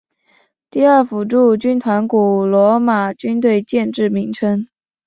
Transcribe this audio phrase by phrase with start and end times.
[0.71, 4.65] 第二辅助军团古罗马军队建制名称。